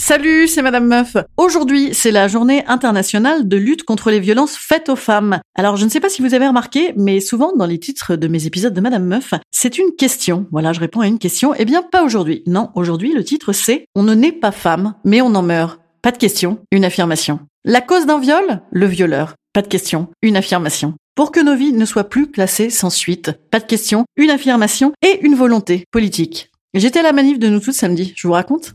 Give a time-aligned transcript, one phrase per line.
[0.00, 1.16] Salut, c'est Madame Meuf.
[1.36, 5.40] Aujourd'hui, c'est la journée internationale de lutte contre les violences faites aux femmes.
[5.56, 8.28] Alors, je ne sais pas si vous avez remarqué, mais souvent dans les titres de
[8.28, 10.46] mes épisodes de Madame Meuf, c'est une question.
[10.52, 11.52] Voilà, je réponds à une question.
[11.58, 12.44] Eh bien, pas aujourd'hui.
[12.46, 15.80] Non, aujourd'hui, le titre c'est On ne naît pas femme, mais on en meurt.
[16.00, 17.40] Pas de question, une affirmation.
[17.64, 18.62] La cause d'un viol?
[18.70, 19.34] Le violeur.
[19.52, 20.94] Pas de question, une affirmation.
[21.16, 23.32] Pour que nos vies ne soient plus classées sans suite.
[23.50, 26.52] Pas de question, une affirmation et une volonté politique.
[26.72, 28.74] J'étais à la manif de nous toutes samedi, je vous raconte?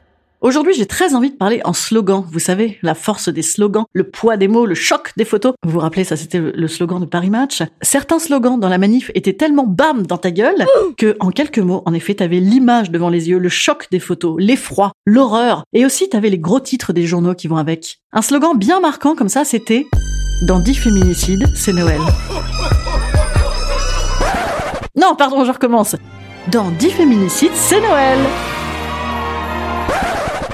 [0.41, 2.25] Aujourd'hui, j'ai très envie de parler en slogan.
[2.31, 5.53] Vous savez, la force des slogans, le poids des mots, le choc des photos.
[5.63, 7.61] Vous vous rappelez, ça c'était le slogan de Paris Match.
[7.83, 10.65] Certains slogans dans la manif étaient tellement bam dans ta gueule
[10.97, 14.35] que, en quelques mots, en effet, t'avais l'image devant les yeux, le choc des photos,
[14.39, 15.63] l'effroi, l'horreur.
[15.73, 17.99] Et aussi, t'avais les gros titres des journaux qui vont avec.
[18.11, 19.85] Un slogan bien marquant comme ça, c'était
[20.47, 22.01] Dans 10 féminicides, c'est Noël.
[24.95, 25.95] Non, pardon, je recommence.
[26.51, 28.17] Dans 10 féminicides, c'est Noël.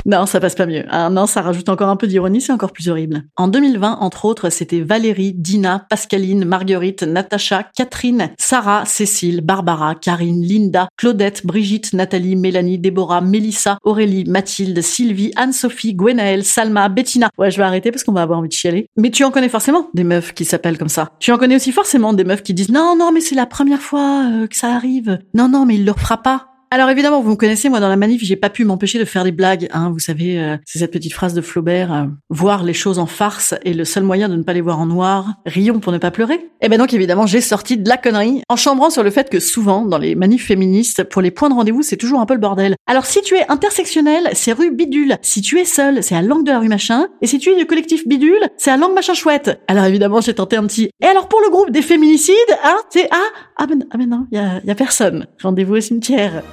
[0.08, 0.86] Non, ça passe pas mieux.
[0.90, 3.24] Ah non, ça rajoute encore un peu d'ironie, c'est encore plus horrible.
[3.36, 10.42] En 2020, entre autres, c'était Valérie, Dina, Pascaline, Marguerite, Natacha, Catherine, Sarah, Cécile, Barbara, Karine,
[10.42, 17.30] Linda, Claudette, Brigitte, Nathalie, Mélanie, Déborah, Mélissa, Aurélie, Mathilde, Sylvie, Anne-Sophie, Gwenaëlle, Salma, Bettina.
[17.38, 18.88] Ouais, je vais arrêter parce qu'on va avoir envie de chialer.
[18.96, 21.10] Mais tu en connais forcément des meufs qui s'appellent comme ça.
[21.20, 23.82] Tu en connais aussi forcément des meufs qui disent non, non, mais c'est la première
[23.82, 25.20] fois euh, que ça arrive.
[25.34, 26.48] Non, non, mais il le fera pas.
[26.70, 29.24] Alors évidemment, vous me connaissez, moi dans la manif, j'ai pas pu m'empêcher de faire
[29.24, 29.70] des blagues.
[29.72, 33.06] Hein, vous savez, euh, c'est cette petite phrase de Flaubert euh, voir les choses en
[33.06, 35.36] farce est le seul moyen de ne pas les voir en noir.
[35.46, 36.34] Rions pour ne pas pleurer.
[36.36, 39.30] Et eh ben donc évidemment, j'ai sorti de la connerie en chambrant sur le fait
[39.30, 42.34] que souvent dans les manifs féministes, pour les points de rendez-vous, c'est toujours un peu
[42.34, 42.76] le bordel.
[42.86, 45.18] Alors si tu es intersectionnel, c'est rue Bidule.
[45.22, 47.08] Si tu es seul, c'est à l'angle de la rue machin.
[47.22, 49.62] Et si tu es du collectif Bidule, c'est à l'angle machin chouette.
[49.70, 50.90] Alors évidemment, j'ai tenté un petit.
[51.00, 52.36] Et alors pour le groupe des féminicides,
[52.66, 55.28] hein, c'est ah ah ben ah ben non, y a, y a personne.
[55.42, 56.44] Rendez-vous au cimetière.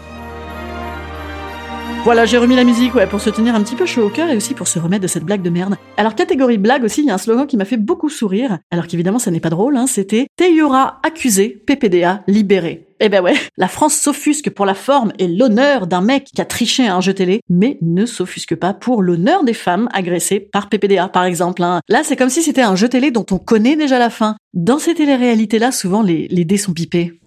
[2.05, 4.29] Voilà, j'ai remis la musique ouais, pour se tenir un petit peu chaud au cœur
[4.29, 5.77] et aussi pour se remettre de cette blague de merde.
[5.97, 8.87] Alors, catégorie blague aussi, il y a un slogan qui m'a fait beaucoup sourire, alors
[8.87, 12.89] qu'évidemment, ça n'est pas drôle, hein, c'était Teyura accusé, PPDA libéré.
[13.01, 16.45] Eh ben ouais, la France s'offusque pour la forme et l'honneur d'un mec qui a
[16.45, 20.69] triché à un jeu télé, mais ne s'offusque pas pour l'honneur des femmes agressées par
[20.69, 21.63] PPDA, par exemple.
[21.63, 21.81] Hein.
[21.89, 24.37] Là, c'est comme si c'était un jeu télé dont on connaît déjà la fin.
[24.53, 27.19] Dans ces téléréalités-là, souvent, les, les dés sont pipés.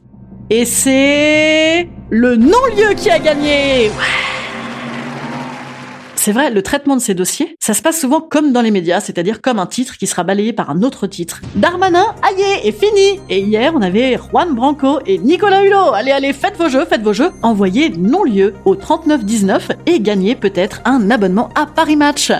[0.51, 3.89] Et c'est le non-lieu qui a gagné
[6.27, 8.99] c'est vrai, le traitement de ces dossiers, ça se passe souvent comme dans les médias,
[8.99, 11.39] c'est-à-dire comme un titre qui sera balayé par un autre titre.
[11.55, 15.93] Darmanin, aïe, est fini Et hier, on avait Juan Branco et Nicolas Hulot.
[15.93, 17.31] Allez, allez, faites vos jeux, faites vos jeux.
[17.43, 22.33] Envoyez non-lieu au 3919 et gagnez peut-être un abonnement à Paris Match.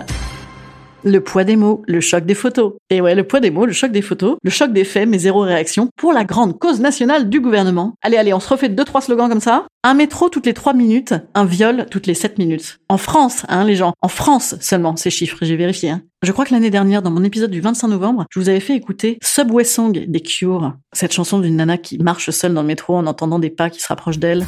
[1.04, 2.74] Le poids des mots, le choc des photos.
[2.90, 5.20] Et ouais, le poids des mots, le choc des photos, le choc des faits, mais
[5.20, 7.94] zéro réaction pour la grande cause nationale du gouvernement.
[8.02, 9.68] Allez, allez, on se refait deux, trois slogans comme ça.
[9.84, 12.80] Un métro toutes les trois minutes, un viol toutes les sept minutes.
[12.90, 13.94] En France, hein, les gens.
[14.02, 15.92] En France seulement, ces chiffres, j'ai vérifié.
[15.92, 16.02] Hein.
[16.24, 18.76] Je crois que l'année dernière, dans mon épisode du 25 novembre, je vous avais fait
[18.76, 20.74] écouter Subway Song des Cure.
[20.94, 23.80] Cette chanson d'une nana qui marche seule dans le métro en entendant des pas qui
[23.80, 24.46] se rapprochent d'elle.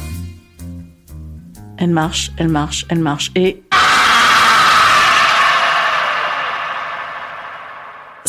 [1.78, 3.30] Elle marche, elle marche, elle marche.
[3.36, 3.62] Et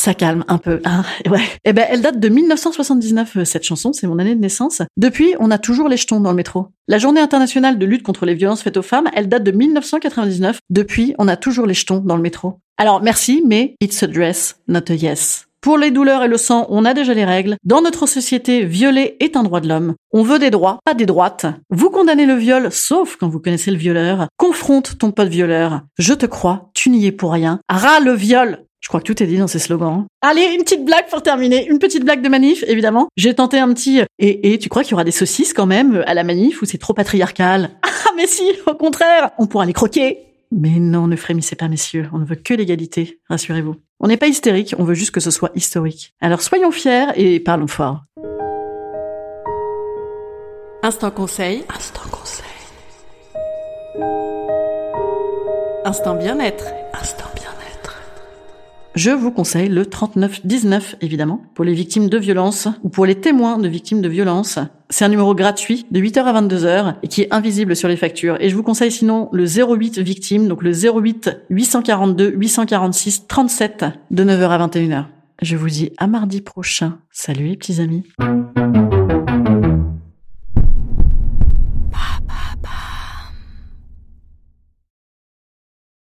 [0.01, 0.81] ça calme un peu.
[0.83, 1.42] Hein ouais.
[1.63, 4.81] Eh ben, elle date de 1979, euh, cette chanson, c'est mon année de naissance.
[4.98, 6.68] Depuis, on a toujours les jetons dans le métro.
[6.88, 10.59] La journée internationale de lutte contre les violences faites aux femmes, elle date de 1999.
[10.69, 12.59] Depuis, on a toujours les jetons dans le métro.
[12.77, 15.45] Alors, merci, mais it's a dress, not a yes.
[15.62, 17.56] Pour les douleurs et le sang, on a déjà les règles.
[17.63, 19.94] Dans notre société, violer est un droit de l'homme.
[20.12, 21.45] On veut des droits, pas des droites.
[21.69, 24.27] Vous condamnez le viol, sauf quand vous connaissez le violeur.
[24.38, 25.81] Confronte ton pote violeur.
[26.00, 27.59] Je te crois, tu n'y es pour rien.
[27.69, 28.65] Ras le viol.
[28.81, 30.06] Je crois que tout est dit dans ces slogans.
[30.22, 31.68] Allez, une petite blague pour terminer.
[31.68, 33.07] Une petite blague de manif, évidemment.
[33.16, 34.01] J'ai tenté un petit...
[34.19, 36.66] Et, et tu crois qu'il y aura des saucisses quand même à la manif ou
[36.66, 37.69] c'est trop patriarcal?
[38.04, 40.18] Ah mais si, au contraire, on pourra les croquer.
[40.51, 42.10] Mais non, ne frémissez pas, messieurs.
[42.12, 43.75] On ne veut que l'égalité, rassurez-vous.
[44.01, 46.13] On n'est pas hystérique, on veut juste que ce soit historique.
[46.19, 48.01] Alors soyons fiers et parlons fort.
[50.83, 51.63] Instant conseil.
[51.74, 52.45] Instant conseil.
[55.86, 56.66] Instant bien-être.
[57.00, 57.41] Instant bien-être.
[58.94, 63.58] Je vous conseille le 3919, évidemment, pour les victimes de violences ou pour les témoins
[63.58, 64.60] de victimes de violences.
[64.90, 68.36] C'est un numéro gratuit de 8h à 22h et qui est invisible sur les factures.
[68.42, 74.24] Et je vous conseille sinon le 08 victime, donc le 08 842 846 37 de
[74.26, 75.06] 9h à 21h.
[75.42, 77.00] Je vous dis à mardi prochain.
[77.12, 78.04] Salut les petits amis.